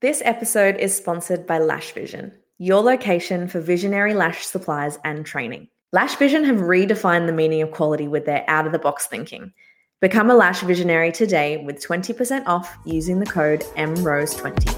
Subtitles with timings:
[0.00, 5.66] This episode is sponsored by Lash Vision, your location for visionary lash supplies and training.
[5.90, 9.52] Lash Vision have redefined the meaning of quality with their out of the box thinking.
[10.00, 14.72] Become a lash visionary today with 20% off using the code EMROSE20.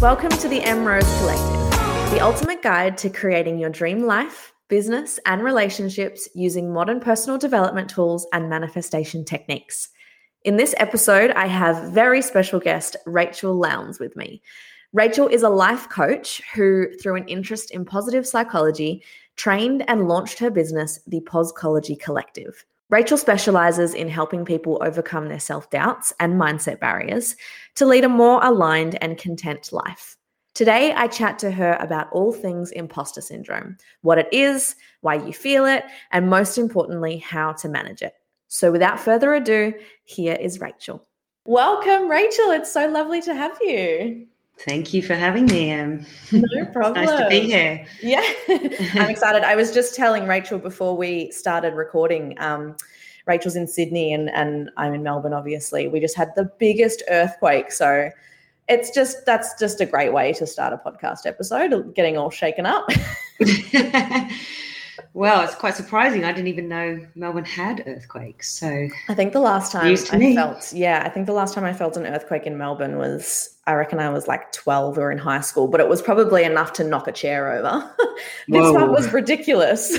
[0.00, 5.42] Welcome to the EMROSE Collective, the ultimate guide to creating your dream life, business, and
[5.42, 9.88] relationships using modern personal development tools and manifestation techniques.
[10.44, 14.42] In this episode, I have very special guest Rachel Lounds with me.
[14.92, 19.02] Rachel is a life coach who, through an interest in positive psychology,
[19.36, 22.64] trained and launched her business, the Poschology Collective.
[22.88, 27.34] Rachel specializes in helping people overcome their self doubts and mindset barriers
[27.74, 30.15] to lead a more aligned and content life.
[30.56, 35.30] Today, I chat to her about all things imposter syndrome what it is, why you
[35.30, 38.14] feel it, and most importantly, how to manage it.
[38.48, 39.74] So, without further ado,
[40.04, 41.06] here is Rachel.
[41.44, 42.52] Welcome, Rachel.
[42.52, 44.26] It's so lovely to have you.
[44.60, 45.74] Thank you for having me.
[45.74, 47.04] Um, no problem.
[47.04, 47.86] nice to be here.
[48.00, 48.24] Yeah,
[48.94, 49.44] I'm excited.
[49.44, 52.34] I was just telling Rachel before we started recording.
[52.38, 52.76] Um,
[53.26, 55.86] Rachel's in Sydney and, and I'm in Melbourne, obviously.
[55.86, 57.72] We just had the biggest earthquake.
[57.72, 58.08] So
[58.68, 62.66] it's just, that's just a great way to start a podcast episode, getting all shaken
[62.66, 62.88] up.
[65.16, 66.24] Well, it's quite surprising.
[66.24, 68.52] I didn't even know Melbourne had earthquakes.
[68.52, 70.34] So I think the last time I me.
[70.34, 73.72] felt, yeah, I think the last time I felt an earthquake in Melbourne was, I
[73.72, 76.84] reckon I was like 12 or in high school, but it was probably enough to
[76.84, 77.90] knock a chair over.
[78.48, 78.72] this Whoa.
[78.74, 79.96] one was ridiculous.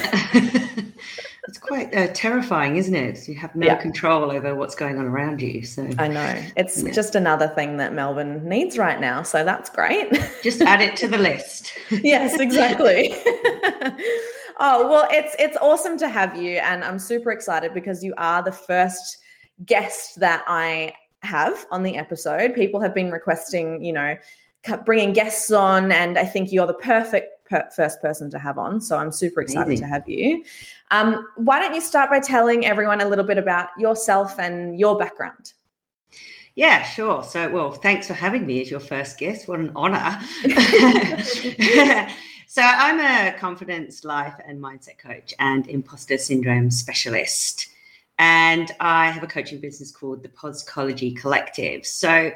[1.48, 3.28] It's quite uh, terrifying, isn't it?
[3.28, 3.76] You have no yeah.
[3.76, 5.64] control over what's going on around you.
[5.64, 6.92] So I know it's yeah.
[6.92, 9.24] just another thing that Melbourne needs right now.
[9.24, 10.12] So that's great.
[10.44, 11.72] just add it to the list.
[11.90, 13.16] yes, exactly.
[14.60, 18.42] Oh, well, it's it's awesome to have you and I'm super excited because you are
[18.42, 19.18] the first
[19.66, 22.56] guest that I have on the episode.
[22.56, 24.16] People have been requesting, you know,
[24.86, 28.82] bringing guests on and I think you're the perfect per- first person to have on.
[28.82, 29.86] So I'm super excited Amazing.
[29.86, 30.44] to have you.
[30.92, 34.98] Um, why don't you start by telling everyone a little bit about yourself and your
[34.98, 35.54] background?
[36.56, 37.24] Yeah, sure.
[37.24, 39.48] So, well, thanks for having me as your first guest.
[39.48, 40.20] What an honor.
[42.50, 47.68] So I'm a confidence, life, and mindset coach and imposter syndrome specialist.
[48.20, 51.86] And I have a coaching business called the Poschology Collective.
[51.86, 52.32] So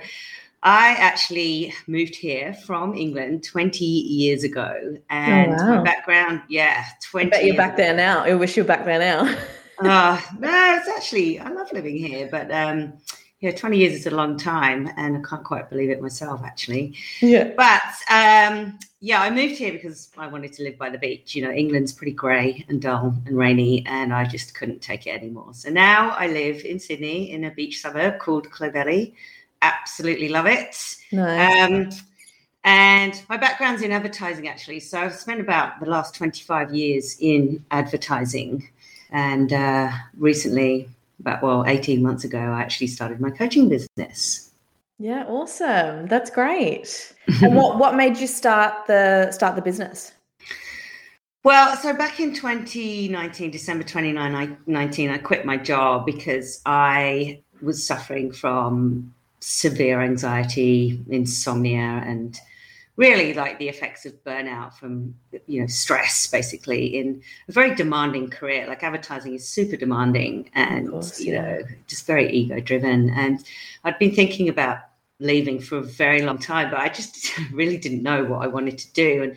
[0.63, 4.97] I actually moved here from England 20 years ago.
[5.09, 5.77] And oh, wow.
[5.77, 7.83] my background, yeah, 20 I bet you're back ago.
[7.83, 8.23] there now.
[8.23, 9.21] I wish you were back there now.
[9.79, 12.27] uh, no, it's actually, I love living here.
[12.29, 12.93] But um,
[13.39, 16.95] yeah, 20 years is a long time, and I can't quite believe it myself, actually.
[17.21, 17.51] Yeah.
[17.57, 21.33] But um, yeah, I moved here because I wanted to live by the beach.
[21.33, 25.19] You know, England's pretty grey and dull and rainy, and I just couldn't take it
[25.19, 25.55] anymore.
[25.55, 29.15] So now I live in Sydney in a beach suburb called Clovelly.
[29.61, 30.75] Absolutely love it.
[31.11, 31.71] Nice.
[31.71, 31.89] Um,
[32.63, 34.79] and my background's in advertising, actually.
[34.79, 38.69] So I've spent about the last 25 years in advertising.
[39.11, 40.89] And uh, recently,
[41.21, 44.51] about well 18 months ago i actually started my coaching business
[44.99, 50.13] yeah awesome that's great and what what made you start the start the business
[51.43, 58.31] well so back in 2019 december 2019 i quit my job because i was suffering
[58.31, 62.39] from severe anxiety insomnia and
[62.95, 65.15] really like the effects of burnout from
[65.47, 68.67] you know stress basically in a very demanding career.
[68.67, 71.41] Like advertising is super demanding and course, you yeah.
[71.41, 73.43] know just very ego driven and
[73.83, 74.79] i'd been thinking about
[75.19, 78.77] leaving for a very long time but i just really didn't know what i wanted
[78.77, 79.23] to do.
[79.23, 79.35] And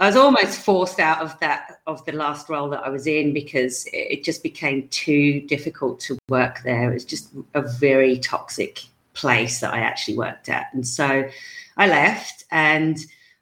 [0.00, 3.32] i was almost forced out of that of the last role that i was in
[3.34, 6.90] because it just became too difficult to work there.
[6.90, 11.28] It was just a very toxic place that i actually worked at and so
[11.80, 12.98] I left and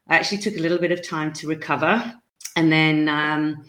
[0.09, 2.15] I actually took a little bit of time to recover.
[2.55, 3.65] And then um,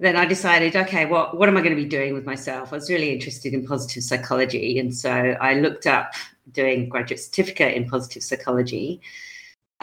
[0.00, 2.72] then I decided, okay, what what am I going to be doing with myself?
[2.72, 6.14] I was really interested in positive psychology, and so I looked up
[6.50, 9.00] doing graduate certificate in positive psychology.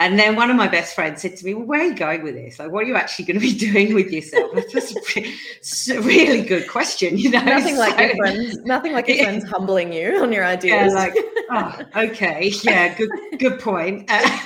[0.00, 2.22] And then one of my best friends said to me, well, "Where are you going
[2.22, 2.60] with this?
[2.60, 6.68] Like, what are you actually going to be doing with yourself?" That's a really good
[6.68, 7.42] question, you know.
[7.42, 9.24] Nothing so, like your friends, nothing like your yeah.
[9.24, 10.92] friends humbling you on your ideas.
[10.92, 11.14] Yeah, like,
[11.50, 14.08] oh, okay, yeah, good, good point.
[14.08, 14.38] Uh,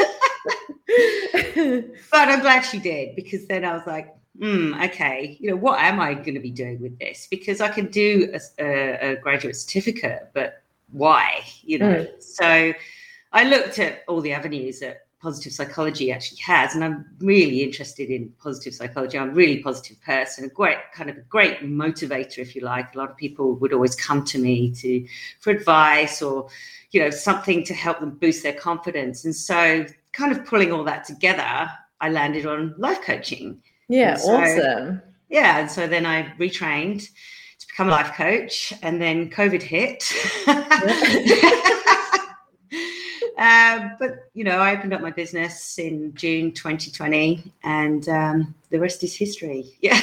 [2.10, 5.78] but I'm glad she did because then I was like, hmm, okay, you know, what
[5.80, 7.28] am I going to be doing with this?
[7.30, 10.62] Because I can do a, a, a graduate certificate, but
[10.92, 11.42] why?
[11.62, 12.22] You know, mm.
[12.22, 12.72] so
[13.32, 16.74] I looked at all the avenues that positive psychology actually has.
[16.74, 19.16] And I'm really interested in positive psychology.
[19.16, 22.94] I'm a really positive person, a great kind of a great motivator, if you like.
[22.94, 25.06] A lot of people would always come to me to
[25.38, 26.48] for advice or,
[26.90, 29.24] you know, something to help them boost their confidence.
[29.24, 31.70] And so kind of pulling all that together,
[32.00, 33.62] I landed on life coaching.
[33.88, 35.02] Yeah, so, awesome.
[35.30, 35.60] Yeah.
[35.60, 37.08] And so then I retrained
[37.60, 40.02] to become a life coach and then COVID hit.
[43.42, 48.78] Um, but you know, I opened up my business in June 2020, and um, the
[48.78, 49.76] rest is history.
[49.82, 49.98] Yeah.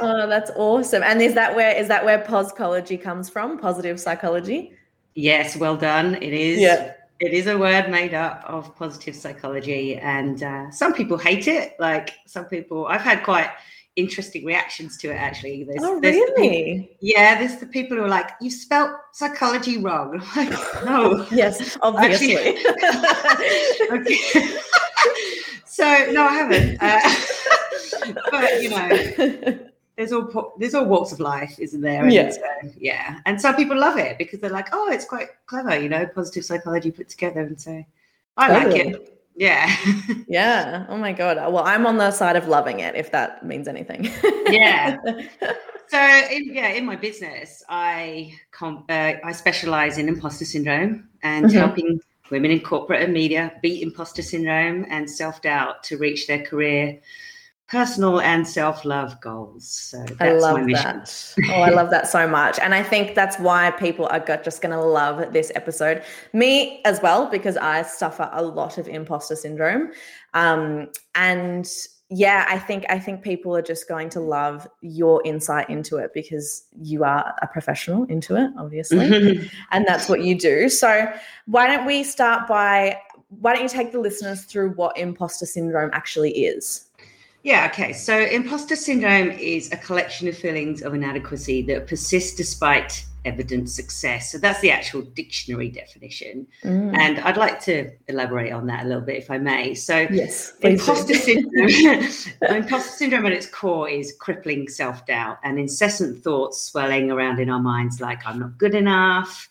[0.00, 1.02] oh, that's awesome!
[1.02, 3.58] And is that where is that where poschology comes from?
[3.58, 4.74] Positive psychology.
[5.14, 6.14] Yes, well done.
[6.22, 6.60] It is.
[6.60, 6.92] Yeah.
[7.18, 11.74] It is a word made up of positive psychology, and uh, some people hate it.
[11.80, 13.50] Like some people, I've had quite
[13.96, 15.64] interesting reactions to it actually.
[15.64, 16.96] There's, oh, there's really?
[17.00, 20.22] The, yeah, there's the people who are like, you spelt psychology wrong.
[20.34, 21.26] I'm like, no.
[21.32, 22.36] yes, obviously.
[23.90, 24.58] okay.
[25.66, 26.78] so no, I haven't.
[26.80, 29.58] Uh, but you know,
[29.96, 32.02] there's all there's all walks of life, isn't there?
[32.02, 32.30] And yeah.
[32.30, 32.42] So,
[32.78, 33.20] yeah.
[33.26, 36.44] And some people love it because they're like, oh, it's quite clever, you know, positive
[36.44, 37.84] psychology put together, and so
[38.36, 38.84] I totally.
[38.84, 39.13] like it.
[39.36, 39.74] Yeah.
[40.28, 40.86] yeah.
[40.88, 41.36] Oh my god.
[41.52, 44.10] Well, I'm on the side of loving it, if that means anything.
[44.48, 44.96] yeah.
[45.88, 51.44] So, in, yeah, in my business, I com- uh, I specialize in imposter syndrome and
[51.44, 51.56] mm-hmm.
[51.56, 52.00] helping
[52.30, 56.98] women in corporate and media beat imposter syndrome and self doubt to reach their career
[57.68, 59.68] personal and self-love goals.
[59.68, 61.34] So I love that.
[61.48, 62.58] oh, I love that so much.
[62.58, 66.02] And I think that's why people are just going to love this episode.
[66.32, 69.92] Me as well, because I suffer a lot of imposter syndrome.
[70.34, 71.66] Um, and
[72.10, 76.12] yeah, I think I think people are just going to love your insight into it
[76.12, 79.50] because you are a professional into it, obviously.
[79.72, 80.68] and that's what you do.
[80.68, 81.10] So
[81.46, 85.90] why don't we start by why don't you take the listeners through what imposter syndrome
[85.92, 86.83] actually is?
[87.44, 87.92] Yeah, okay.
[87.92, 94.32] So imposter syndrome is a collection of feelings of inadequacy that persist despite evident success.
[94.32, 96.46] So that's the actual dictionary definition.
[96.64, 96.96] Mm.
[96.96, 99.74] And I'd like to elaborate on that a little bit, if I may.
[99.74, 101.68] So, yes, imposter syndrome,
[102.48, 107.50] imposter syndrome at its core is crippling self doubt and incessant thoughts swelling around in
[107.50, 109.50] our minds like, I'm not good enough.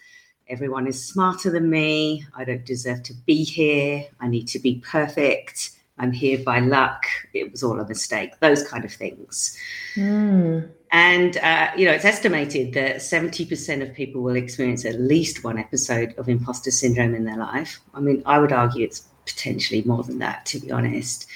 [0.50, 2.26] Everyone is smarter than me.
[2.36, 4.06] I don't deserve to be here.
[4.20, 7.06] I need to be perfect I'm here by luck.
[7.34, 8.40] It was all a mistake.
[8.40, 9.58] Those kind of things.
[9.96, 10.70] Mm.
[10.92, 15.58] And, uh, you know, it's estimated that 70% of people will experience at least one
[15.58, 17.80] episode of imposter syndrome in their life.
[17.94, 21.28] I mean, I would argue it's potentially more than that, to be honest.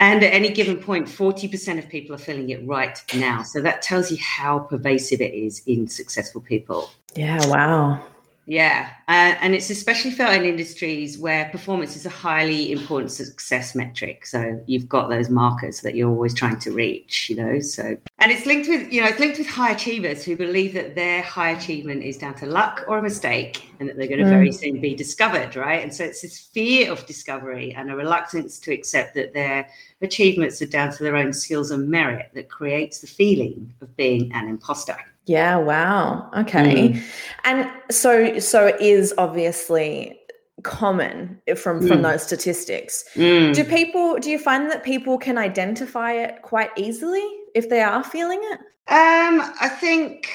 [0.00, 3.42] And at any given point, 40% of people are feeling it right now.
[3.42, 6.90] So that tells you how pervasive it is in successful people.
[7.14, 8.04] Yeah, wow.
[8.46, 13.74] Yeah, uh, and it's especially felt in industries where performance is a highly important success
[13.74, 14.26] metric.
[14.26, 17.60] So you've got those markers that you're always trying to reach, you know.
[17.60, 20.94] So and it's linked with you know it's linked with high achievers who believe that
[20.94, 24.26] their high achievement is down to luck or a mistake, and that they're going to
[24.26, 24.30] mm.
[24.30, 25.82] very soon be discovered, right?
[25.82, 29.66] And so it's this fear of discovery and a reluctance to accept that their
[30.02, 34.30] achievements are down to their own skills and merit that creates the feeling of being
[34.34, 34.98] an imposter.
[35.26, 36.30] Yeah, wow.
[36.36, 36.90] Okay.
[36.90, 37.02] Mm.
[37.44, 40.20] And so so it is obviously
[40.62, 41.88] common from mm.
[41.88, 43.04] from those statistics.
[43.14, 43.54] Mm.
[43.54, 48.04] Do people do you find that people can identify it quite easily if they are
[48.04, 48.58] feeling it?
[48.88, 50.28] Um I think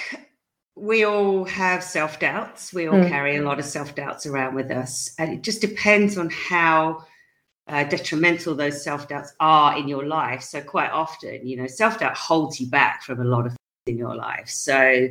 [0.76, 2.74] we all have self doubts.
[2.74, 3.10] We all mm.
[3.10, 5.14] carry a lot of self doubts around with us.
[5.20, 7.06] And it just depends on how
[7.68, 10.42] uh, detrimental those self doubts are in your life.
[10.42, 13.56] So, quite often, you know, self doubt holds you back from a lot of
[13.86, 14.50] in your life.
[14.50, 15.10] So,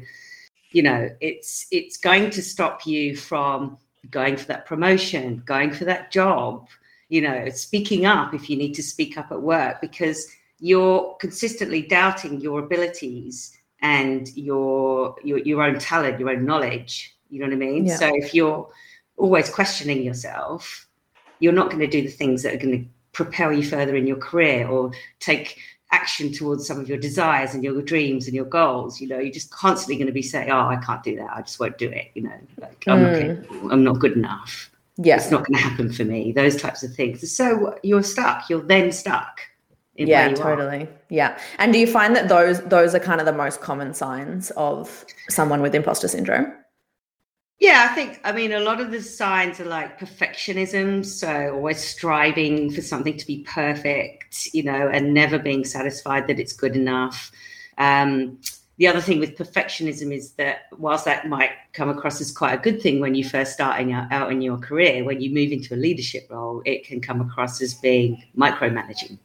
[0.71, 3.79] you know, it's it's going to stop you from
[4.11, 6.69] going for that promotion, going for that job,
[7.09, 10.29] you know, speaking up if you need to speak up at work because
[10.61, 17.17] you're consistently doubting your abilities and your your your own talent, your own knowledge.
[17.31, 17.87] You know what I mean?
[17.87, 17.97] Yeah.
[17.97, 18.69] So if you're
[19.17, 20.87] always questioning yourself,
[21.41, 24.07] you're not going to do the things that are going to propel you further in
[24.07, 25.59] your career or take
[25.91, 29.33] action towards some of your desires and your dreams and your goals you know you're
[29.33, 31.31] just constantly going to be saying oh i can't do that.
[31.35, 33.63] I just won't do it you know like i'm, mm.
[33.63, 34.71] not, I'm not good enough.
[35.01, 35.17] Yeah.
[35.17, 37.31] It's not going to happen for me those types of things.
[37.31, 38.51] So you're stuck.
[38.51, 39.41] You're then stuck
[40.07, 40.89] yeah totally are.
[41.09, 41.39] yeah.
[41.59, 45.05] And do you find that those those are kind of the most common signs of
[45.29, 46.53] someone with imposter syndrome?
[47.61, 51.05] Yeah, I think, I mean, a lot of the signs are like perfectionism.
[51.05, 54.18] So always striving for something to be perfect,
[54.53, 57.31] you know, and never being satisfied that it's good enough.
[57.79, 58.39] Um,
[58.79, 62.59] the other thing with perfectionism is that whilst that might come across as quite a
[62.59, 65.77] good thing when you're first starting out in your career, when you move into a
[65.77, 69.19] leadership role, it can come across as being micromanaging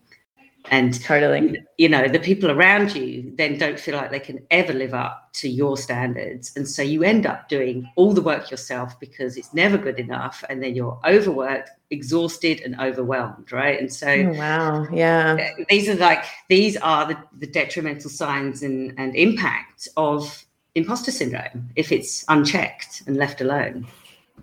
[0.74, 4.74] and totally you know the people around you then don't feel like they can ever
[4.74, 6.51] live up to your standards.
[6.56, 10.44] And so you end up doing all the work yourself because it's never good enough
[10.50, 13.80] and then you're overworked exhausted and overwhelmed right?
[13.80, 14.88] And so oh, wow.
[14.92, 15.51] Yeah.
[15.70, 21.70] these are like these are the, the detrimental signs and, and impact of imposter syndrome
[21.75, 23.86] if it's unchecked and left alone.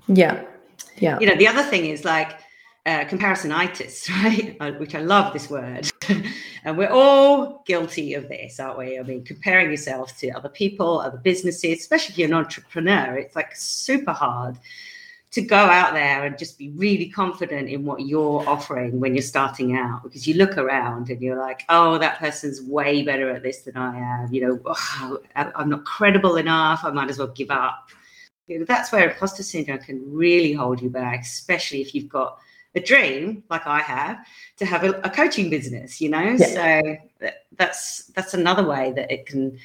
[0.07, 0.45] Yeah.
[0.99, 1.19] Yeah.
[1.19, 2.39] You know the other thing is like
[2.87, 4.09] uh, comparisonitis,
[4.61, 4.81] right?
[4.81, 5.90] Which I love this word.
[6.65, 8.99] and we're all guilty of this, aren't we?
[8.99, 13.37] I mean, comparing yourself to other people, other businesses, especially if you're an entrepreneur, it's
[13.37, 14.59] like super hard
[15.33, 19.23] to go out there and just be really confident in what you're offering when you're
[19.23, 23.43] starting out because you look around and you're like oh that person's way better at
[23.43, 24.77] this than i am you know
[25.37, 27.91] i'm not credible enough i might as well give up
[28.49, 32.39] you know, that's where imposter syndrome can really hold you back especially if you've got
[32.75, 34.19] a dream like I have
[34.59, 36.37] to have a, a coaching business, you know.
[36.39, 36.47] Yeah.
[36.47, 39.59] So that, that's that's another way that it can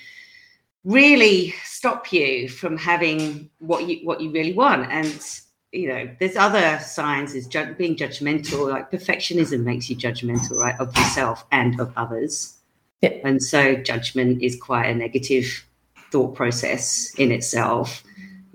[0.83, 4.91] really stop you from having what you what you really want.
[4.91, 5.19] And
[5.71, 8.69] you know, there's other signs is ju- being judgmental.
[8.69, 12.57] Like perfectionism makes you judgmental, right, of yourself and of others.
[13.01, 13.17] Yeah.
[13.23, 15.65] And so judgment is quite a negative
[16.11, 18.03] thought process in itself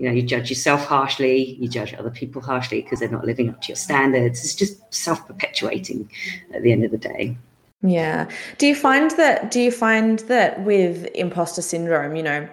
[0.01, 3.51] you know you judge yourself harshly you judge other people harshly because they're not living
[3.51, 4.43] up to your standards.
[4.43, 6.11] It's just self-perpetuating
[6.55, 7.37] at the end of the day.
[7.83, 8.29] Yeah.
[8.59, 12.49] Do you find that do you find that with imposter syndrome you know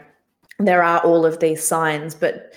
[0.60, 2.54] there are all of these signs but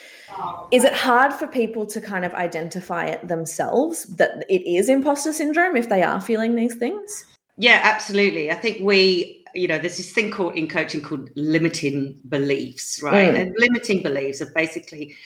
[0.72, 5.32] is it hard for people to kind of identify it themselves that it is imposter
[5.32, 7.24] syndrome if they are feeling these things?
[7.58, 8.50] Yeah absolutely.
[8.50, 13.34] I think we you know, there's this thing called in coaching called limiting beliefs, right?
[13.34, 13.40] Mm.
[13.40, 15.16] And limiting beliefs are basically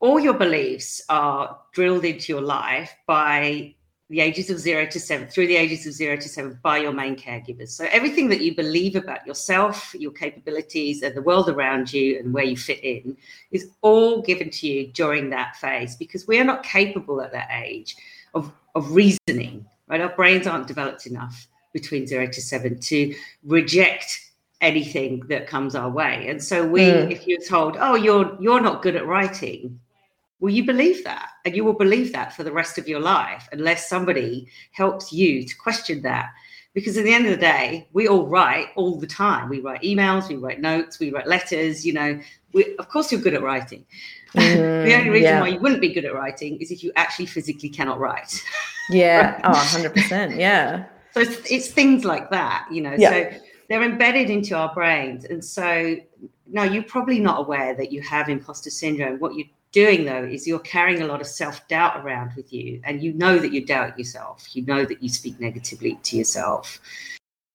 [0.00, 3.74] all your beliefs are drilled into your life by
[4.10, 6.92] the ages of zero to seven, through the ages of zero to seven, by your
[6.92, 7.70] main caregivers.
[7.70, 12.32] So everything that you believe about yourself, your capabilities, and the world around you, and
[12.34, 13.16] where you fit in,
[13.50, 17.48] is all given to you during that phase because we are not capable at that
[17.50, 17.96] age
[18.34, 20.02] of, of reasoning, right?
[20.02, 23.14] Our brains aren't developed enough between zero to seven to
[23.44, 24.18] reject
[24.62, 26.26] anything that comes our way.
[26.28, 27.10] And so we, mm.
[27.10, 29.78] if you're told, oh, you're you're not good at writing,
[30.40, 33.46] well, you believe that, and you will believe that for the rest of your life,
[33.52, 36.32] unless somebody helps you to question that.
[36.72, 39.48] Because at the end of the day, we all write all the time.
[39.48, 41.86] We write emails, we write notes, we write letters.
[41.86, 42.20] You know,
[42.52, 43.86] we, of course, you're good at writing.
[44.34, 45.40] Mm, the only reason yeah.
[45.40, 48.42] why you wouldn't be good at writing is if you actually physically cannot write.
[48.90, 49.34] Yeah.
[49.34, 49.40] right?
[49.44, 50.36] Oh, 100%.
[50.36, 50.86] Yeah.
[51.14, 52.94] So it's, it's things like that, you know.
[52.98, 53.10] Yeah.
[53.10, 55.24] So they're embedded into our brains.
[55.24, 55.96] And so
[56.48, 59.20] now you're probably not aware that you have imposter syndrome.
[59.20, 63.02] What you're doing though is you're carrying a lot of self-doubt around with you and
[63.02, 64.54] you know that you doubt yourself.
[64.56, 66.80] You know that you speak negatively to yourself.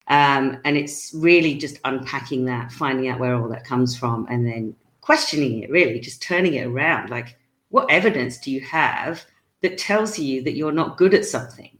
[0.08, 4.44] Um, and it's really just unpacking that, finding out where all that comes from, and
[4.44, 7.10] then questioning it, really, just turning it around.
[7.10, 7.38] Like,
[7.68, 9.24] what evidence do you have
[9.60, 11.70] that tells you that you're not good at something?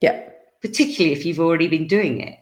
[0.00, 0.30] Yeah
[0.64, 2.40] particularly if you've already been doing it.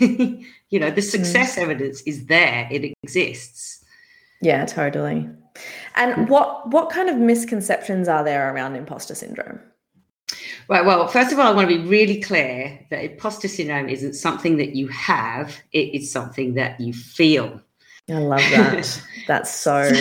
[0.70, 1.10] you know, the mm.
[1.10, 1.62] success mm.
[1.62, 3.84] evidence is there, it exists.
[4.42, 5.28] Yeah, totally.
[5.94, 9.60] And what what kind of misconceptions are there around imposter syndrome?
[10.68, 10.84] Right.
[10.84, 14.56] Well, first of all, I want to be really clear that imposter syndrome isn't something
[14.56, 17.60] that you have, it is something that you feel.
[18.10, 19.02] I love that.
[19.28, 19.92] That's so,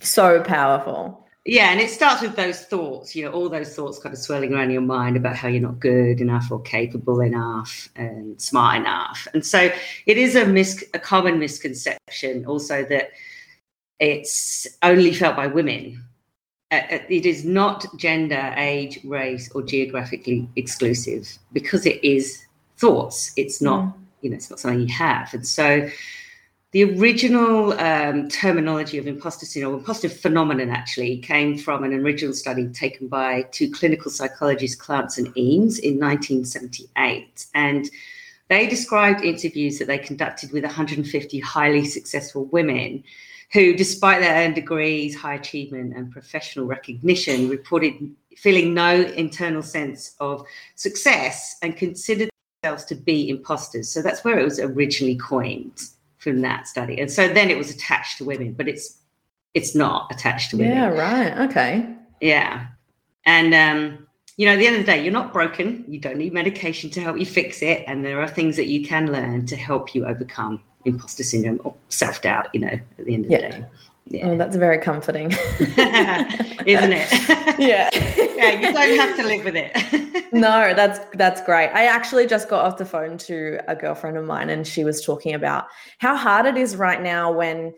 [0.00, 1.26] so powerful.
[1.50, 4.54] Yeah, and it starts with those thoughts, you know, all those thoughts kind of swirling
[4.54, 9.26] around your mind about how you're not good enough or capable enough and smart enough.
[9.34, 9.68] And so
[10.06, 13.10] it is a mis- a common misconception also that
[13.98, 16.04] it's only felt by women.
[16.70, 23.32] Uh, uh, it is not gender, age, race, or geographically exclusive because it is thoughts.
[23.36, 23.94] It's not, mm.
[24.20, 25.34] you know, it's not something you have.
[25.34, 25.90] And so
[26.72, 32.32] the original um, terminology of imposter syndrome, or imposter phenomenon, actually came from an original
[32.32, 37.46] study taken by two clinical psychologists, Clance and Imes, in 1978.
[37.54, 37.90] And
[38.48, 43.02] they described interviews that they conducted with 150 highly successful women
[43.52, 47.94] who, despite their earned degrees, high achievement, and professional recognition, reported
[48.36, 50.46] feeling no internal sense of
[50.76, 52.30] success and considered
[52.62, 53.88] themselves to be imposters.
[53.88, 55.80] So that's where it was originally coined
[56.20, 57.00] from that study.
[57.00, 58.98] And so then it was attached to women, but it's
[59.54, 60.76] it's not attached to women.
[60.76, 61.50] Yeah, right.
[61.50, 61.92] Okay.
[62.20, 62.66] Yeah.
[63.26, 65.84] And um, you know, at the end of the day, you're not broken.
[65.88, 67.84] You don't need medication to help you fix it.
[67.86, 71.74] And there are things that you can learn to help you overcome imposter syndrome or
[71.88, 72.48] self doubt.
[72.54, 73.38] You know, at the end of yeah.
[73.38, 73.66] the day.
[74.10, 74.30] Yeah.
[74.30, 75.30] Oh, that's very comforting.
[75.60, 77.08] Isn't it?
[77.60, 77.88] yeah.
[77.94, 80.32] yeah, you don't have to live with it.
[80.32, 81.68] no, that's that's great.
[81.68, 85.04] I actually just got off the phone to a girlfriend of mine and she was
[85.04, 85.66] talking about
[85.98, 87.72] how hard it is right now when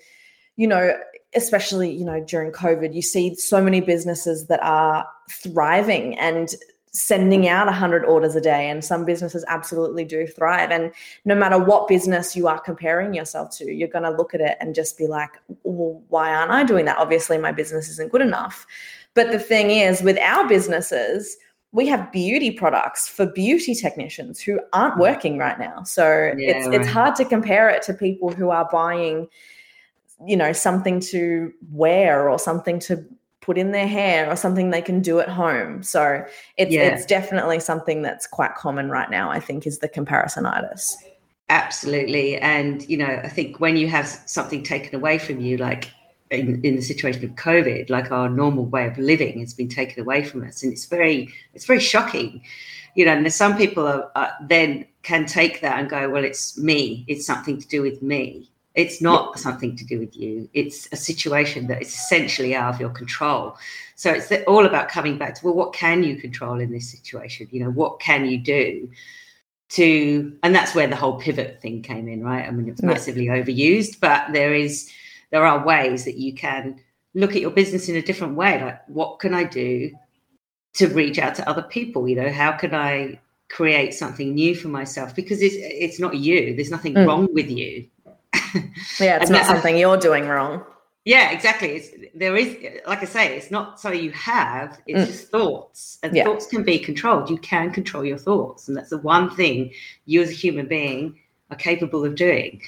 [0.57, 0.97] you know,
[1.35, 6.55] especially, you know, during COVID, you see so many businesses that are thriving and
[6.95, 10.71] sending out 100 orders a day and some businesses absolutely do thrive.
[10.71, 10.93] And
[11.25, 14.59] no matter what business you are comparing yourself to you're going to look at it
[14.61, 15.31] and just be like
[15.65, 16.99] well why aren't i doing that?
[16.99, 18.67] Obviously my business isn't good enough.
[19.15, 21.39] But the thing is with our businesses
[21.75, 25.01] we have beauty products for beauty technicians who aren't mm.
[25.01, 25.83] working right now.
[25.85, 26.81] So yeah, it's right.
[26.81, 29.29] it's hard to compare it to people who are buying
[30.27, 33.03] you know something to wear or something to
[33.43, 35.83] put in their hair or something they can do at home.
[35.83, 36.25] So
[36.57, 36.83] it's yeah.
[36.83, 40.95] it's definitely something that's quite common right now, I think, is the comparisonitis.
[41.51, 42.39] Absolutely.
[42.39, 45.91] And you know, I think when you have something taken away from you, like
[46.31, 50.01] in, in the situation of COVID, like our normal way of living has been taken
[50.01, 50.63] away from us.
[50.63, 52.43] And it's very, it's very shocking.
[52.95, 56.25] You know, and there's some people are, are then can take that and go, well,
[56.25, 60.49] it's me, it's something to do with me it's not something to do with you.
[60.55, 63.57] It's a situation that is essentially out of your control.
[63.97, 67.49] So it's all about coming back to well, what can you control in this situation?
[67.51, 68.91] You know, what can you do
[69.71, 72.47] to, and that's where the whole pivot thing came in, right?
[72.47, 73.43] I mean, it's massively yeah.
[73.43, 74.91] overused, but there is,
[75.31, 76.81] there are ways that you can
[77.15, 78.63] look at your business in a different way.
[78.63, 79.91] Like, what can I do
[80.75, 82.09] to reach out to other people?
[82.09, 85.15] You know, how can I create something new for myself?
[85.15, 86.55] Because it's it's not you.
[86.55, 87.07] There's nothing mm.
[87.07, 87.87] wrong with you
[89.01, 90.65] yeah, it's not something you're doing wrong.
[91.05, 91.71] Yeah, exactly.
[91.71, 92.57] It's, there is,
[92.87, 94.81] like I say, it's not something you have.
[94.87, 95.07] It's mm.
[95.07, 96.25] just thoughts, and yeah.
[96.25, 97.29] thoughts can be controlled.
[97.29, 99.73] You can control your thoughts, and that's the one thing
[100.07, 101.19] you, as a human being,
[101.51, 102.63] are capable of doing.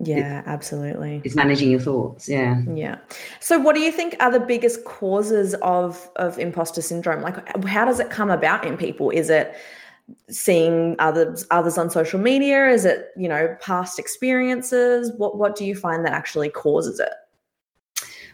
[0.00, 1.20] Yeah, absolutely.
[1.24, 2.28] Is managing your thoughts.
[2.28, 2.62] Yeah.
[2.74, 2.98] Yeah.
[3.40, 7.22] So, what do you think are the biggest causes of of imposter syndrome?
[7.22, 9.10] Like, how does it come about in people?
[9.10, 9.54] Is it
[10.28, 12.68] seeing others others on social media?
[12.68, 15.12] Is it you know past experiences?
[15.16, 17.12] What what do you find that actually causes it?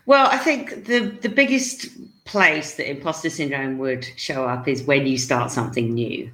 [0.06, 1.88] Well, I think the the biggest
[2.24, 6.30] place that imposter syndrome would show up is when you start something new.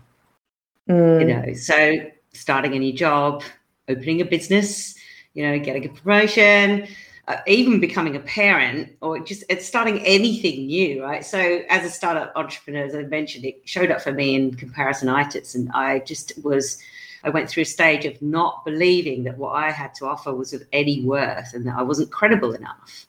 [0.89, 1.21] Mm.
[1.21, 1.97] You know, so
[2.33, 3.43] starting a new job,
[3.89, 4.95] opening a business,
[5.35, 6.87] you know, getting a promotion,
[7.29, 11.25] uh, even becoming a parent or just it's starting anything new, right?
[11.25, 15.55] So as a startup entrepreneur, as I mentioned, it showed up for me in comparisonitis,
[15.55, 16.79] and I just was.
[17.25, 20.53] I went through a stage of not believing that what I had to offer was
[20.53, 23.07] of any worth and that I wasn't credible enough.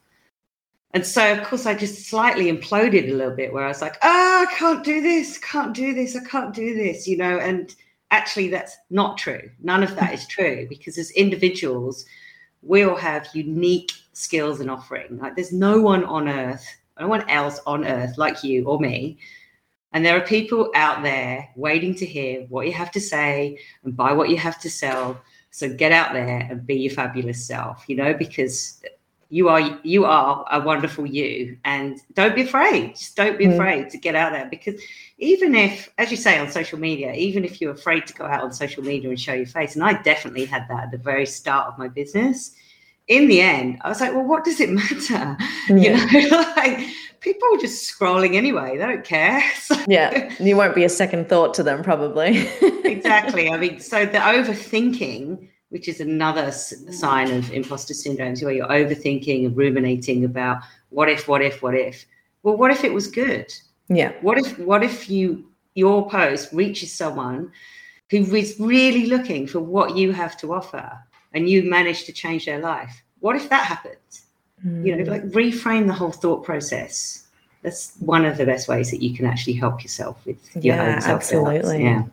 [0.92, 3.96] And so, of course, I just slightly imploded a little bit where I was like,
[4.02, 7.38] oh, I can't do this, can't do this, I can't do this, you know.
[7.38, 7.72] And
[8.10, 9.50] actually, that's not true.
[9.62, 12.04] None of that is true because as individuals,
[12.62, 15.18] we all have unique skills and offering.
[15.18, 16.66] Like there's no one on earth,
[16.98, 19.18] no one else on earth like you or me.
[19.92, 23.96] And there are people out there waiting to hear what you have to say and
[23.96, 25.18] buy what you have to sell.
[25.50, 28.82] So get out there and be your fabulous self, you know, because
[29.30, 33.52] you are you are a wonderful you and don't be afraid just don't be mm.
[33.52, 34.80] afraid to get out there because
[35.18, 38.42] even if as you say on social media even if you're afraid to go out
[38.42, 41.26] on social media and show your face and i definitely had that at the very
[41.26, 42.54] start of my business
[43.08, 45.36] in the end, I was like, well, what does it matter?
[45.68, 46.06] Yeah.
[46.10, 46.86] You know, like
[47.20, 48.78] people are just scrolling anyway.
[48.78, 49.42] They don't care.
[49.58, 50.32] So, yeah.
[50.42, 52.48] You won't be a second thought to them, probably.
[52.84, 53.50] exactly.
[53.50, 59.44] I mean, so the overthinking, which is another sign of imposter syndrome, where you're overthinking
[59.44, 62.06] and ruminating about what if, what if, what if.
[62.42, 63.52] Well, what if it was good?
[63.90, 64.12] Yeah.
[64.22, 67.52] What if, what if you, your post reaches someone
[68.10, 70.98] who is really looking for what you have to offer?
[71.32, 73.02] And you manage to change their life.
[73.20, 74.26] What if that happens?
[74.64, 74.86] Mm.
[74.86, 77.26] You know, like reframe the whole thought process.
[77.62, 80.94] That's one of the best ways that you can actually help yourself with your yeah,
[80.94, 81.82] own self Absolutely.
[81.82, 82.04] Yeah.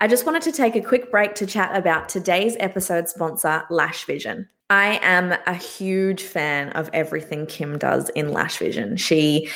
[0.00, 4.04] I just wanted to take a quick break to chat about today's episode sponsor, Lash
[4.04, 4.48] Vision.
[4.70, 8.96] I am a huge fan of everything Kim does in Lash Vision.
[8.96, 9.48] She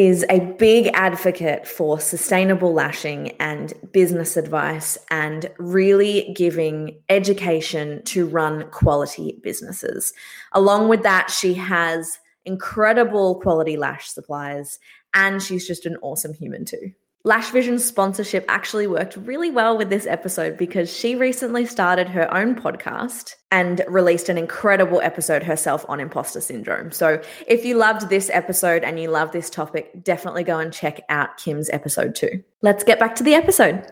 [0.00, 8.26] is a big advocate for sustainable lashing and business advice and really giving education to
[8.26, 10.14] run quality businesses.
[10.52, 14.78] Along with that, she has incredible quality lash supplies
[15.12, 16.92] and she's just an awesome human too.
[17.22, 22.32] Lash Vision's sponsorship actually worked really well with this episode because she recently started her
[22.34, 26.90] own podcast and released an incredible episode herself on imposter syndrome.
[26.90, 31.02] So, if you loved this episode and you love this topic, definitely go and check
[31.10, 32.42] out Kim's episode too.
[32.62, 33.86] Let's get back to the episode.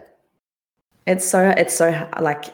[1.06, 2.46] It's so, it's so like,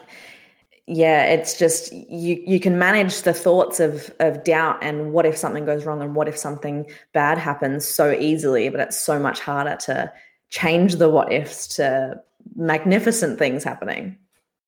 [0.87, 5.35] yeah, it's just you you can manage the thoughts of of doubt and what if
[5.35, 9.39] something goes wrong and what if something bad happens so easily, but it's so much
[9.39, 10.11] harder to
[10.49, 12.19] change the what ifs to
[12.55, 14.17] magnificent things happening.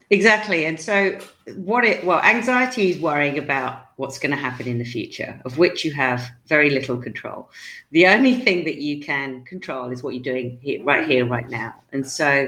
[0.10, 0.66] Exactly.
[0.66, 1.20] And so
[1.56, 5.58] what it well, anxiety is worrying about what's going to happen in the future, of
[5.58, 7.50] which you have very little control.
[7.92, 11.50] The only thing that you can control is what you're doing here, right here, right
[11.50, 11.74] now.
[11.92, 12.48] And so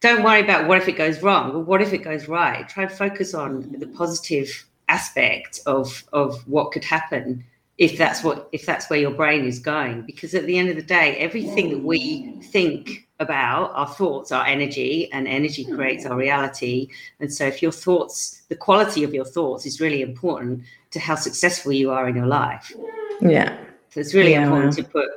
[0.00, 1.66] don't worry about what if it goes wrong.
[1.66, 2.68] What if it goes right?
[2.68, 7.44] Try and focus on the positive aspect of of what could happen
[7.78, 10.02] if that's what if that's where your brain is going.
[10.02, 14.44] Because at the end of the day, everything that we think about our thoughts our
[14.44, 15.74] energy and energy hmm.
[15.76, 16.88] creates our reality.
[17.20, 21.14] And so if your thoughts the quality of your thoughts is really important to how
[21.14, 22.72] successful you are in your life.
[23.20, 23.56] Yeah.
[23.90, 25.08] So it's really yeah, important to put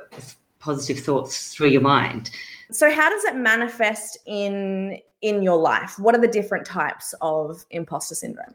[0.58, 2.30] positive thoughts through your mind.
[2.70, 5.98] So how does it manifest in in your life?
[5.98, 8.54] What are the different types of imposter syndrome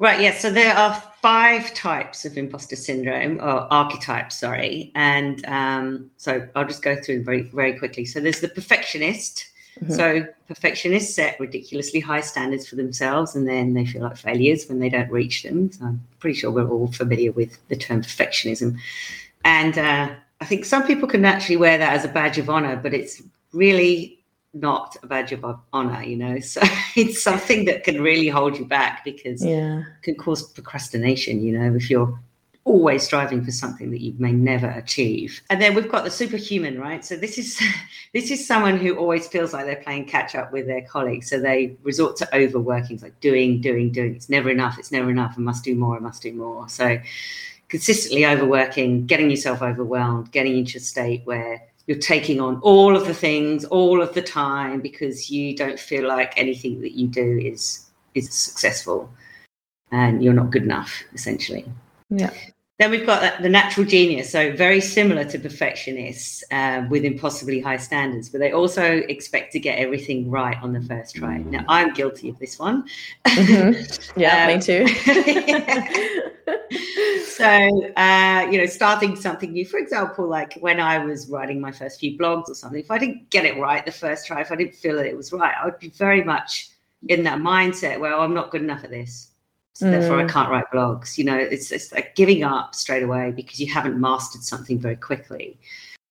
[0.00, 0.36] Right, yes.
[0.36, 4.90] Yeah, so there are five types of imposter syndrome, or archetypes, sorry.
[4.94, 8.06] And um, so I'll just go through very, very quickly.
[8.06, 9.46] So there's the perfectionist.
[9.78, 9.92] Mm-hmm.
[9.92, 14.78] So perfectionists set ridiculously high standards for themselves and then they feel like failures when
[14.78, 15.70] they don't reach them.
[15.70, 18.78] So I'm pretty sure we're all familiar with the term perfectionism.
[19.44, 22.76] And uh, I think some people can actually wear that as a badge of honor,
[22.76, 24.18] but it's really
[24.52, 26.40] not a badge of honor, you know.
[26.40, 26.60] So
[26.96, 29.82] it's something that can really hold you back because yeah.
[30.02, 32.18] can cause procrastination, you know, if you're
[32.64, 35.40] always striving for something that you may never achieve.
[35.50, 37.04] And then we've got the superhuman, right?
[37.04, 37.60] So this is
[38.12, 41.28] this is someone who always feels like they're playing catch up with their colleagues.
[41.28, 44.14] So they resort to overworking, it's like doing, doing, doing.
[44.14, 45.34] It's never enough, it's never enough.
[45.36, 46.68] I must do more, I must do more.
[46.68, 46.98] So
[47.68, 53.04] consistently overworking, getting yourself overwhelmed, getting into a state where you're taking on all of
[53.08, 57.40] the things all of the time because you don't feel like anything that you do
[57.42, 59.10] is is successful
[59.90, 61.64] and you're not good enough essentially.
[62.08, 62.30] Yeah
[62.80, 67.76] then we've got the natural genius so very similar to perfectionists uh, with impossibly high
[67.76, 71.38] standards but they also expect to get everything right on the first try.
[71.38, 72.88] Now i'm guilty of this one.
[73.26, 74.20] Mm-hmm.
[74.20, 74.86] yeah um, me too.
[77.40, 77.46] So
[77.96, 79.64] uh, you know starting something new.
[79.64, 82.98] For example like when i was writing my first few blogs or something if i
[82.98, 85.54] didn't get it right the first try if i didn't feel that it was right
[85.60, 86.70] i would be very much
[87.08, 89.29] in that mindset where oh, i'm not good enough at this
[89.80, 89.90] so mm.
[89.90, 90.30] therefore i mm.
[90.30, 93.98] can't write blogs you know it's, it's like giving up straight away because you haven't
[93.98, 95.58] mastered something very quickly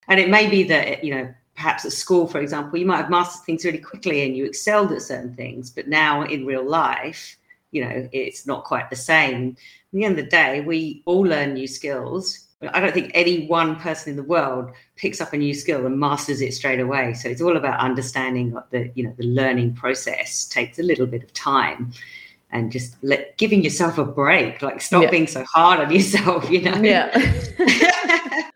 [0.08, 3.10] and it may be that you know perhaps at school for example you might have
[3.10, 7.38] mastered things really quickly and you excelled at certain things but now in real life
[7.72, 9.56] you know it's not quite the same
[9.92, 12.48] at the end of the day, we all learn new skills.
[12.62, 16.00] I don't think any one person in the world picks up a new skill and
[16.00, 17.16] masters it straight away.
[17.16, 21.08] So it's all about understanding that the you know the learning process takes a little
[21.08, 21.92] bit of time
[22.52, 24.62] and just let giving yourself a break.
[24.62, 25.12] Like stop yeah.
[25.12, 26.76] being so hard on yourself, you know.
[26.82, 27.10] Yeah.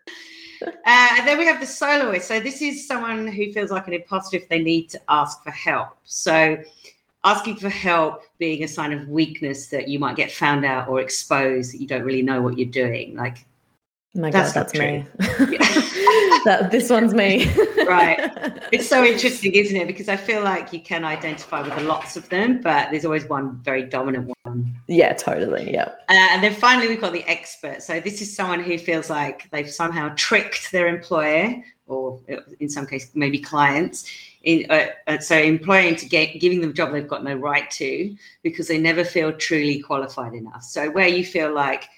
[0.66, 2.28] uh, and then we have the soloist.
[2.28, 5.50] So this is someone who feels like an imposter if they need to ask for
[5.50, 5.96] help.
[6.04, 6.58] So
[7.24, 11.00] asking for help being a sign of weakness that you might get found out or
[11.00, 13.46] exposed that you don't really know what you're doing like
[14.16, 15.04] oh my that's god that's me
[16.44, 17.50] that this one's me.
[17.84, 18.18] Right.
[18.72, 19.86] It's so interesting isn't it?
[19.86, 23.60] Because i feel like you can identify with lots of them but there's always one
[23.62, 24.74] very dominant one.
[24.86, 25.90] Yeah totally yeah.
[26.08, 27.82] Uh, and then finally we've got the expert.
[27.82, 32.20] So this is someone who feels like they've somehow tricked their employer or
[32.60, 34.10] in some case, maybe clients
[34.42, 37.70] in, uh, uh, so employing to get giving them a job they've got no right
[37.72, 40.62] to because they never feel truly qualified enough.
[40.62, 41.88] So where you feel like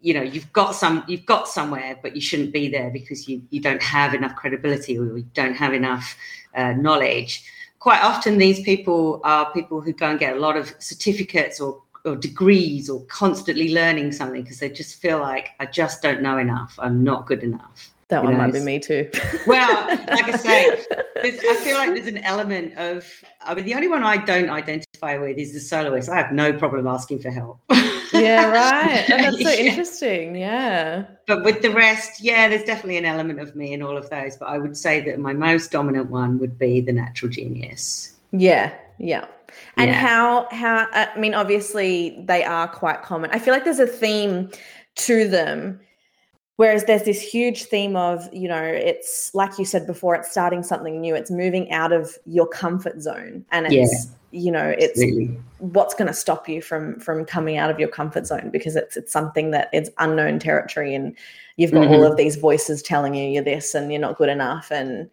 [0.00, 3.42] you know you've got some you've got somewhere but you shouldn't be there because you
[3.50, 6.16] you don't have enough credibility or you don't have enough
[6.54, 7.44] uh, knowledge
[7.78, 11.82] quite often these people are people who go and get a lot of certificates or
[12.04, 16.38] or degrees or constantly learning something because they just feel like I just don't know
[16.38, 16.78] enough.
[16.78, 17.92] I'm not good enough.
[18.08, 18.38] That one know?
[18.38, 19.10] might be me too.
[19.46, 20.84] well, like I say,
[21.22, 23.06] I feel like there's an element of.
[23.42, 26.08] I mean, the only one I don't identify with is the soloist.
[26.08, 27.60] I have no problem asking for help.
[28.12, 29.10] yeah, right.
[29.10, 29.70] And that's so yeah.
[29.70, 30.36] interesting.
[30.36, 31.04] Yeah.
[31.26, 34.36] But with the rest, yeah, there's definitely an element of me in all of those.
[34.36, 38.16] But I would say that my most dominant one would be the natural genius.
[38.32, 39.26] Yeah, yeah.
[39.76, 39.96] And yeah.
[39.96, 43.30] how how uh, I mean, obviously they are quite common.
[43.30, 44.50] I feel like there's a theme
[44.96, 45.80] to them
[46.58, 50.64] Whereas there's this huge theme of, you know, it's like you said before, it's starting
[50.64, 51.14] something new.
[51.14, 53.44] It's moving out of your comfort zone.
[53.52, 55.38] And it's, yeah, you know, it's absolutely.
[55.58, 58.96] what's going to stop you from from coming out of your comfort zone because it's
[58.96, 61.16] it's something that it's unknown territory and
[61.58, 61.94] you've got mm-hmm.
[61.94, 64.72] all of these voices telling you you're this and you're not good enough.
[64.72, 65.08] And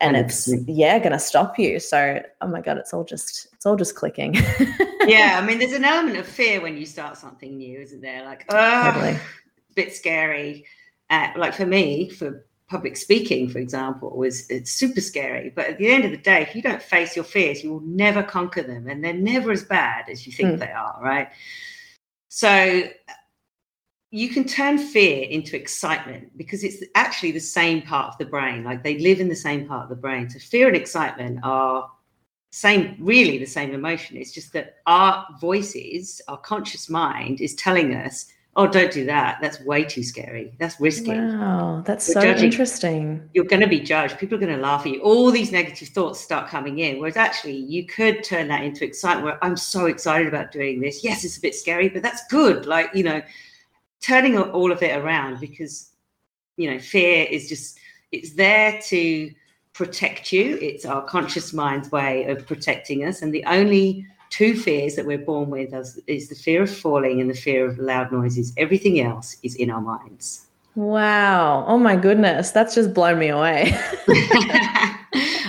[0.00, 0.24] and 100%.
[0.24, 3.76] it's yeah going to stop you so oh my god it's all just it's all
[3.76, 4.34] just clicking
[5.06, 8.22] yeah i mean there's an element of fear when you start something new isn't there
[8.26, 9.18] like oh totally.
[9.74, 10.66] bit scary
[11.10, 15.78] uh, like for me for public speaking for example was it's super scary but at
[15.78, 18.62] the end of the day if you don't face your fears you will never conquer
[18.62, 20.58] them and they're never as bad as you think mm.
[20.58, 21.28] they are right
[22.28, 22.82] so
[24.10, 28.64] you can turn fear into excitement because it's actually the same part of the brain.
[28.64, 30.30] Like they live in the same part of the brain.
[30.30, 31.90] So fear and excitement are
[32.52, 34.16] same, really the same emotion.
[34.16, 39.38] It's just that our voices, our conscious mind is telling us, oh, don't do that.
[39.40, 40.54] That's way too scary.
[40.58, 41.10] That's risky.
[41.10, 42.44] Wow, that's You're so judging.
[42.46, 43.28] interesting.
[43.34, 44.18] You're going to be judged.
[44.18, 45.00] People are going to laugh at you.
[45.02, 46.98] All these negative thoughts start coming in.
[46.98, 51.04] Whereas actually, you could turn that into excitement where I'm so excited about doing this.
[51.04, 52.66] Yes, it's a bit scary, but that's good.
[52.66, 53.22] Like, you know,
[54.00, 55.90] turning all of it around because
[56.56, 57.78] you know fear is just
[58.12, 59.30] it's there to
[59.72, 64.96] protect you it's our conscious mind's way of protecting us and the only two fears
[64.96, 68.10] that we're born with is, is the fear of falling and the fear of loud
[68.12, 73.28] noises everything else is in our minds wow oh my goodness that's just blown me
[73.28, 73.78] away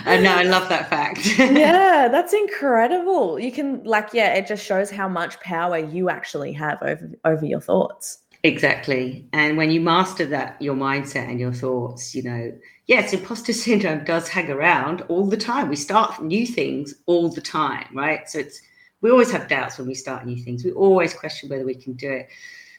[0.07, 1.25] I know, I love that fact.
[1.37, 3.37] yeah, that's incredible.
[3.37, 7.45] You can like, yeah, it just shows how much power you actually have over over
[7.45, 8.19] your thoughts.
[8.43, 9.27] Exactly.
[9.33, 12.53] And when you master that, your mindset and your thoughts, you know,
[12.87, 15.69] yes, imposter syndrome does hang around all the time.
[15.69, 18.29] We start new things all the time, right?
[18.29, 18.61] So it's,
[19.01, 20.63] we always have doubts when we start new things.
[20.63, 22.29] We always question whether we can do it.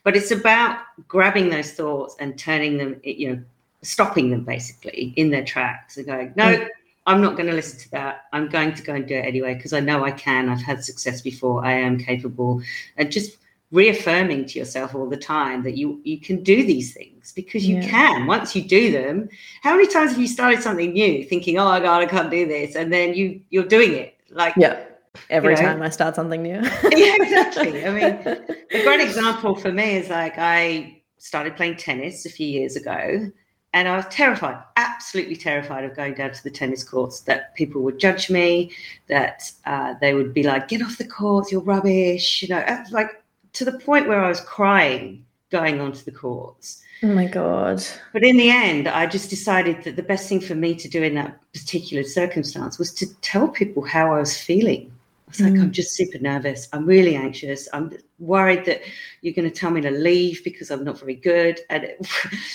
[0.02, 3.42] But it's about grabbing those thoughts and turning them, you know,
[3.82, 6.68] stopping them basically in their tracks and going, no, mm.
[7.06, 8.24] I'm not going to listen to that.
[8.32, 10.48] I'm going to go and do it anyway because I know I can.
[10.48, 11.64] I've had success before.
[11.64, 12.62] I am capable.
[12.96, 13.38] And just
[13.70, 17.76] reaffirming to yourself all the time that you you can do these things because you
[17.76, 17.88] yeah.
[17.88, 18.26] can.
[18.26, 19.28] Once you do them
[19.62, 22.46] how many times have you started something new thinking oh my god i can't do
[22.46, 24.16] this and then you you're doing it?
[24.30, 24.84] Like yeah.
[25.30, 26.60] Every you know, time i start something new.
[26.96, 27.84] Yeah exactly.
[27.84, 32.46] I mean a great example for me is like i started playing tennis a few
[32.46, 33.30] years ago
[33.74, 37.82] and I was terrified, absolutely terrified of going down to the tennis courts, that people
[37.82, 38.72] would judge me,
[39.08, 42.42] that uh, they would be like, get off the courts, you're rubbish.
[42.42, 43.22] You know, like
[43.54, 46.82] to the point where I was crying going onto the courts.
[47.02, 47.82] Oh my God.
[48.12, 51.02] But in the end, I just decided that the best thing for me to do
[51.02, 54.92] in that particular circumstance was to tell people how I was feeling.
[55.26, 55.50] I was mm.
[55.50, 56.68] like, I'm just super nervous.
[56.72, 57.68] I'm really anxious.
[57.72, 58.82] I'm worried that
[59.22, 61.60] you're going to tell me to leave because I'm not very good.
[61.70, 62.06] And it,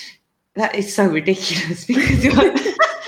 [0.55, 2.25] that is so ridiculous because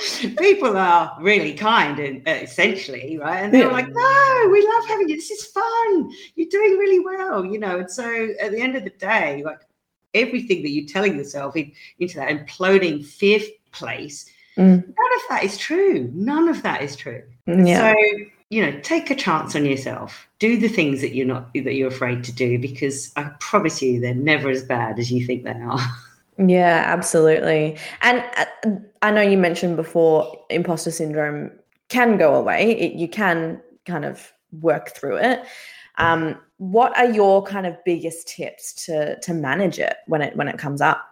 [0.39, 3.43] people are really kind and uh, essentially right?
[3.43, 3.71] And they're yeah.
[3.71, 5.15] like no we love having you.
[5.15, 6.11] This is fun.
[6.35, 7.79] You're doing really well you know?
[7.79, 9.59] And so at the end of the day like
[10.13, 13.39] everything that you're telling yourself in, into that imploding fear
[13.71, 14.61] place mm.
[14.61, 16.09] none of that is true.
[16.13, 17.23] None of that is true.
[17.47, 17.91] Yeah.
[17.91, 17.97] so
[18.49, 20.27] you know take a chance on yourself.
[20.39, 23.99] Do the things that you're not that you're afraid to do because i promise you
[23.99, 25.79] they're never as bad as you think they are
[26.37, 27.77] Yeah, absolutely.
[28.01, 28.71] And uh,
[29.01, 31.51] I know you mentioned before imposter syndrome
[31.89, 32.71] can go away.
[32.71, 35.45] It, you can kind of work through it.
[35.97, 40.47] Um, what are your kind of biggest tips to to manage it when it when
[40.47, 41.05] it comes up?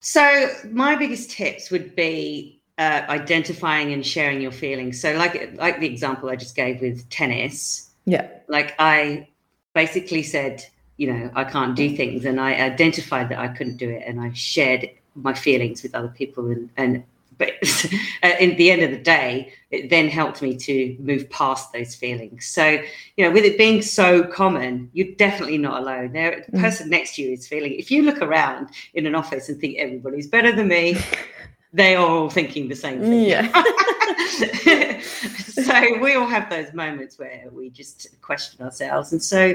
[0.00, 5.00] So my biggest tips would be uh, identifying and sharing your feelings.
[5.00, 7.90] So like like the example I just gave with tennis.
[8.04, 8.28] Yeah.
[8.48, 9.28] Like I
[9.74, 10.64] basically said
[10.96, 12.24] you know, I can't do things.
[12.24, 16.08] And I identified that I couldn't do it and I shared my feelings with other
[16.08, 16.50] people.
[16.50, 17.04] And, and
[17.38, 17.50] but
[18.40, 22.46] in the end of the day, it then helped me to move past those feelings.
[22.46, 22.80] So,
[23.16, 26.12] you know, with it being so common, you're definitely not alone.
[26.12, 26.60] There, the mm.
[26.60, 27.72] person next to you is feeling.
[27.74, 30.96] If you look around in an office and think everybody's better than me,
[31.72, 33.22] they are all thinking the same thing.
[33.22, 33.50] Yeah.
[35.00, 39.54] so we all have those moments where we just question ourselves, and so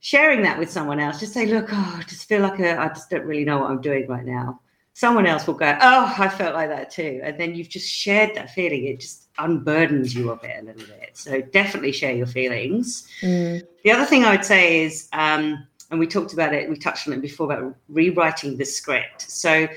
[0.00, 2.88] sharing that with someone else, just say, look, oh, I just feel like a, I
[2.88, 4.60] just don't really know what I'm doing right now.
[4.94, 7.20] Someone else will go, oh, I felt like that too.
[7.22, 8.84] And then you've just shared that feeling.
[8.84, 11.10] It just unburdens you a bit, a little bit.
[11.14, 13.08] So definitely share your feelings.
[13.22, 13.62] Mm.
[13.84, 17.06] The other thing I would say is, um, and we talked about it, we touched
[17.06, 19.22] on it before about rewriting the script.
[19.22, 19.68] So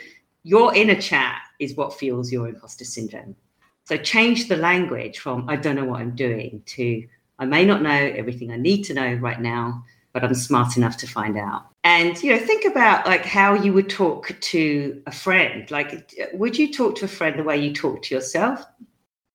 [0.43, 3.35] your inner chat is what fuels your imposter syndrome.
[3.83, 7.07] So change the language from I don't know what I'm doing to
[7.41, 10.97] I may not know everything I need to know right now, but I'm smart enough
[10.97, 11.65] to find out.
[11.83, 15.69] And you know, think about like how you would talk to a friend.
[15.71, 18.65] Like, would you talk to a friend the way you talk to yourself?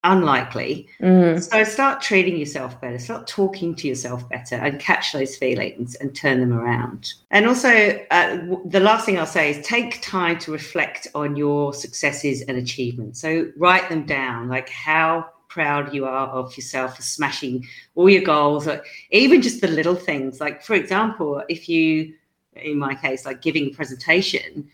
[0.07, 0.89] unlikely.
[1.01, 1.43] Mm.
[1.43, 6.15] So start treating yourself better, start talking to yourself better, and catch those feelings and
[6.15, 7.12] turn them around.
[7.31, 7.69] And also,
[8.11, 12.57] uh, the last thing I'll say is take time to reflect on your successes and
[12.57, 13.21] achievements.
[13.21, 18.21] So write them down, like how proud you are of yourself for smashing all your
[18.23, 20.38] goals, or even just the little things.
[20.38, 22.12] Like, for example, if you,
[22.57, 24.69] in my case, like giving a presentation,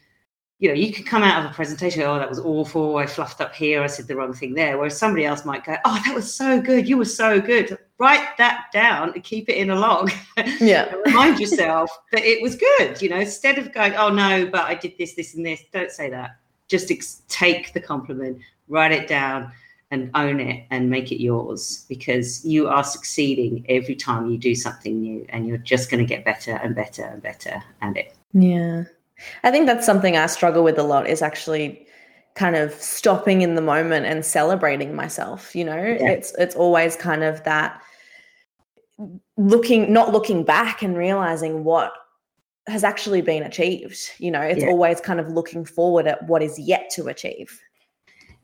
[0.58, 2.96] you know, you could come out of a presentation, oh, that was awful.
[2.96, 3.80] I fluffed up here.
[3.80, 4.76] I said the wrong thing there.
[4.76, 6.88] Whereas somebody else might go, oh, that was so good.
[6.88, 7.78] You were so good.
[7.98, 10.10] Write that down and keep it in a log.
[10.58, 10.92] Yeah.
[11.06, 13.00] Remind yourself that it was good.
[13.00, 15.60] You know, instead of going, oh, no, but I did this, this, and this.
[15.72, 16.38] Don't say that.
[16.66, 19.52] Just ex- take the compliment, write it down,
[19.92, 24.54] and own it and make it yours because you are succeeding every time you do
[24.54, 28.16] something new and you're just going to get better and better and better at it.
[28.32, 28.84] Yeah.
[29.44, 31.86] I think that's something I struggle with a lot is actually
[32.34, 35.76] kind of stopping in the moment and celebrating myself, you know?
[35.76, 36.08] Yeah.
[36.08, 37.80] It's it's always kind of that
[39.36, 41.92] looking not looking back and realizing what
[42.66, 44.40] has actually been achieved, you know?
[44.40, 44.70] It's Yeah.
[44.70, 47.60] always kind of looking forward at what is yet to achieve.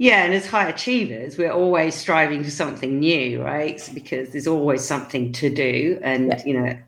[0.01, 3.91] Yeah, and as high achievers, we're always striving for something new, right?
[3.93, 6.43] Because there's always something to do, and Yeah.
[6.47, 6.79] you know,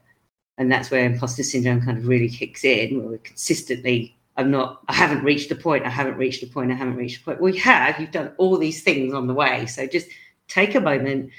[0.58, 4.82] and that's where imposter syndrome kind of really kicks in, where we're consistently, I'm not,
[4.88, 7.40] I haven't reached the point, I haven't reached the point, I haven't reached the point.
[7.40, 9.66] Well, you have, you've done all these things on the way.
[9.66, 10.08] So just
[10.46, 11.30] take a moment,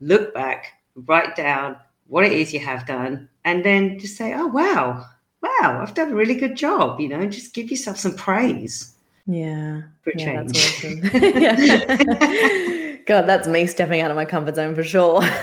[0.00, 4.46] look back, write down what it is you have done, and then just say, oh,
[4.48, 5.06] wow,
[5.42, 8.94] wow, I've done a really good job, you know, and just give yourself some praise
[9.28, 9.82] Yeah.
[10.02, 11.04] for a Yeah, that's change.
[11.12, 11.42] awesome.
[11.42, 12.96] yeah.
[13.06, 15.20] God, that's me stepping out of my comfort zone for sure.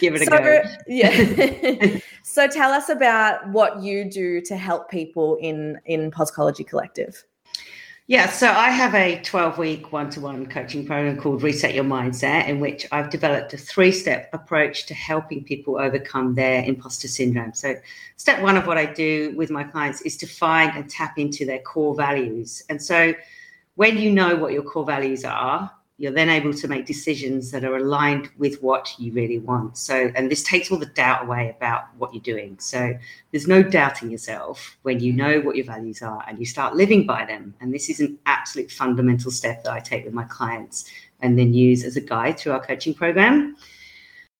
[0.00, 0.62] Give it a so, go.
[0.86, 1.98] Yeah.
[2.24, 7.22] so tell us about what you do to help people in in Poschology Collective.
[8.10, 11.84] Yeah, so I have a 12 week one to one coaching program called Reset Your
[11.84, 17.06] Mindset, in which I've developed a three step approach to helping people overcome their imposter
[17.06, 17.54] syndrome.
[17.54, 17.76] So,
[18.16, 21.46] step one of what I do with my clients is to find and tap into
[21.46, 22.64] their core values.
[22.68, 23.14] And so,
[23.76, 25.70] when you know what your core values are,
[26.00, 29.76] you're then able to make decisions that are aligned with what you really want.
[29.76, 32.56] So, and this takes all the doubt away about what you're doing.
[32.58, 32.94] So,
[33.30, 37.06] there's no doubting yourself when you know what your values are and you start living
[37.06, 37.54] by them.
[37.60, 40.86] And this is an absolute fundamental step that I take with my clients
[41.20, 43.54] and then use as a guide through our coaching program.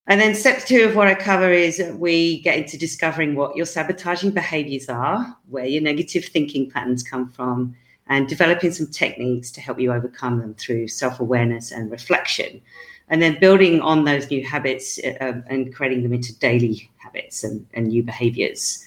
[0.07, 3.67] And then step two of what I cover is we get into discovering what your
[3.67, 7.77] sabotaging behaviors are, where your negative thinking patterns come from,
[8.11, 12.61] and developing some techniques to help you overcome them through self awareness and reflection.
[13.09, 17.67] And then building on those new habits uh, and creating them into daily habits and,
[17.73, 18.85] and new behaviors.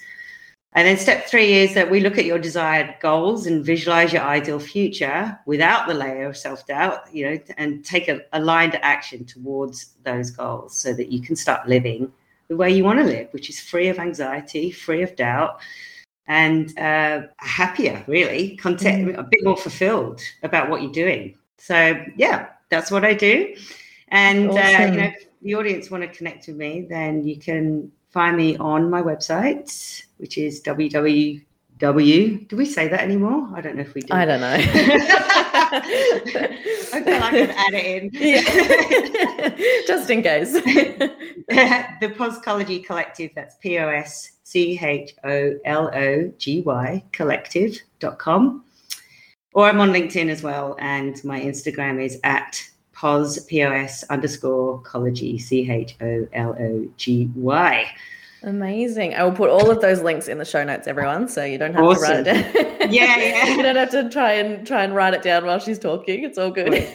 [0.75, 4.23] And then step three is that we look at your desired goals and visualize your
[4.23, 9.23] ideal future without the layer of self doubt, you know, and take a aligned action
[9.23, 12.11] towards those goals so that you can start living
[12.49, 15.59] the way you want to live, which is free of anxiety, free of doubt,
[16.27, 21.35] and uh, happier, really, content, a bit more fulfilled about what you're doing.
[21.57, 23.55] So, yeah, that's what I do.
[24.09, 27.91] And, uh, you know, if the audience want to connect with me, then you can
[28.11, 31.41] find me on my website, which is www.
[31.79, 33.49] Do we say that anymore?
[33.53, 34.13] I don't know if we do.
[34.13, 34.55] I don't know.
[35.75, 38.11] I feel like I'd add it in.
[38.13, 39.83] yeah.
[39.87, 40.53] Just in case.
[40.53, 48.63] the Poschology Collective, that's P O S C H O L O G Y collective.com.
[49.53, 52.59] Or I'm on LinkedIn as well, and my Instagram is at
[52.93, 55.95] pos, P-O-S underscore cology, C-H-O-L-O-G-Y.
[58.43, 59.13] Amazing.
[59.15, 61.73] I will put all of those links in the show notes, everyone, so you don't
[61.73, 62.91] have to write it down.
[62.91, 63.47] Yeah, yeah.
[63.55, 66.23] you don't have to try and try and write it down while she's talking.
[66.23, 66.73] It's all good.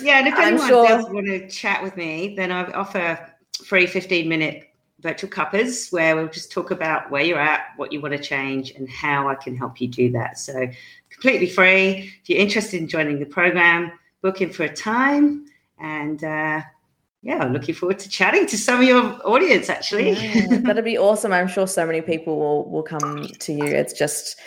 [0.00, 3.18] Yeah, and if anyone sure- does want to chat with me, then I offer
[3.64, 4.73] free 15 minute
[5.04, 8.72] virtual cuppers where we'll just talk about where you're at, what you want to change,
[8.72, 10.40] and how I can help you do that.
[10.40, 10.66] So,
[11.10, 12.12] completely free.
[12.22, 13.92] If you're interested in joining the program,
[14.24, 15.44] book in for a time.
[15.78, 16.62] And uh,
[17.22, 20.12] yeah, I'm looking forward to chatting to some of your audience actually.
[20.12, 21.32] Yeah, that'd be awesome.
[21.32, 23.64] I'm sure so many people will will come to you.
[23.64, 24.40] It's just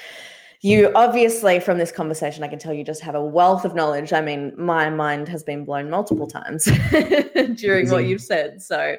[0.61, 4.11] you obviously from this conversation I can tell you just have a wealth of knowledge.
[4.13, 6.65] I mean, my mind has been blown multiple times
[7.55, 8.61] during what you've said.
[8.61, 8.97] So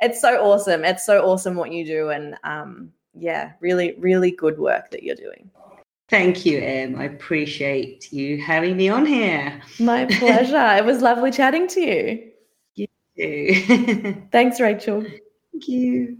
[0.00, 0.84] it's so awesome.
[0.84, 5.16] It's so awesome what you do and um yeah, really really good work that you're
[5.16, 5.50] doing.
[6.08, 6.98] Thank you, Em.
[6.98, 9.60] I appreciate you having me on here.
[9.78, 10.76] My pleasure.
[10.76, 12.28] it was lovely chatting to you.
[13.18, 15.02] Thank Thanks, Rachel.
[15.02, 16.18] Thank you.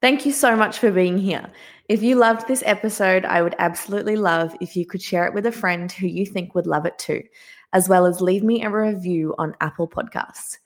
[0.00, 1.50] Thank you so much for being here.
[1.88, 5.46] If you loved this episode, I would absolutely love if you could share it with
[5.46, 7.22] a friend who you think would love it too,
[7.72, 10.58] as well as leave me a review on Apple Podcasts.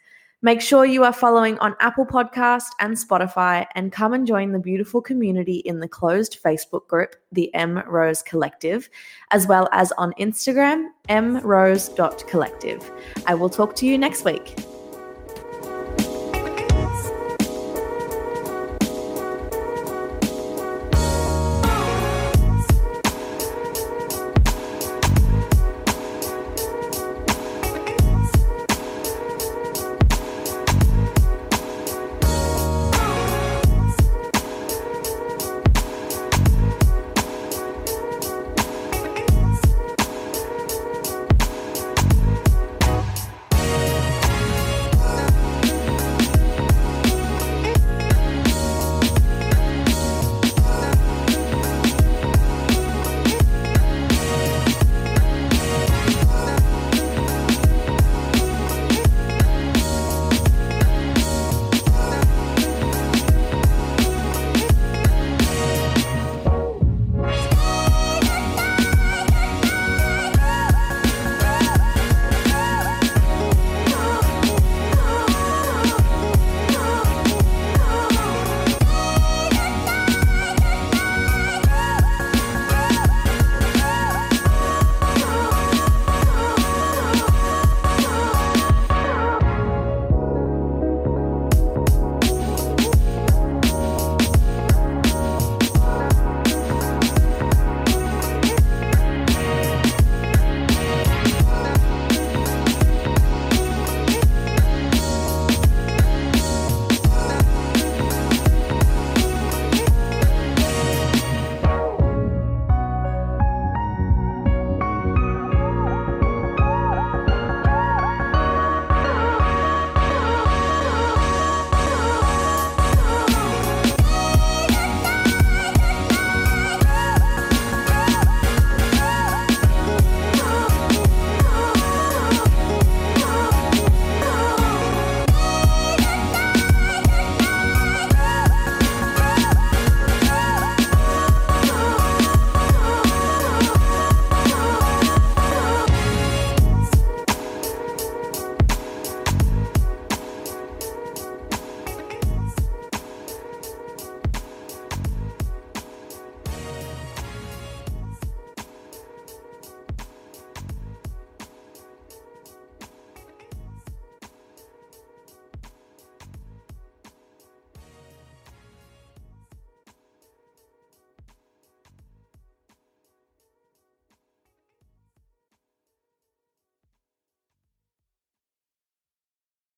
[0.42, 4.58] Make sure you are following on Apple Podcast and Spotify and come and join the
[4.58, 8.88] beautiful community in the closed Facebook group, the Em Rose Collective,
[9.32, 12.90] as well as on Instagram, emrose.collective.
[13.26, 14.56] I will talk to you next week.